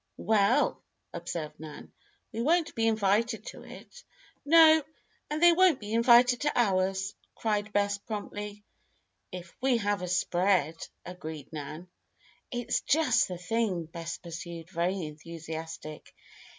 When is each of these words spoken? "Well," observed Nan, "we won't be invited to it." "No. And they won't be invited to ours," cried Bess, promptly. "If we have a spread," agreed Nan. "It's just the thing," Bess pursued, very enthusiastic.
"Well," 0.17 0.81
observed 1.13 1.59
Nan, 1.59 1.91
"we 2.33 2.41
won't 2.41 2.73
be 2.73 2.87
invited 2.87 3.45
to 3.45 3.63
it." 3.63 4.03
"No. 4.43 4.81
And 5.29 5.43
they 5.43 5.53
won't 5.53 5.79
be 5.79 5.93
invited 5.93 6.41
to 6.41 6.51
ours," 6.59 7.13
cried 7.35 7.71
Bess, 7.71 7.99
promptly. 7.99 8.63
"If 9.31 9.55
we 9.61 9.77
have 9.77 10.01
a 10.01 10.07
spread," 10.07 10.87
agreed 11.05 11.53
Nan. 11.53 11.87
"It's 12.49 12.81
just 12.81 13.27
the 13.27 13.37
thing," 13.37 13.83
Bess 13.85 14.17
pursued, 14.17 14.71
very 14.71 15.05
enthusiastic. 15.05 16.15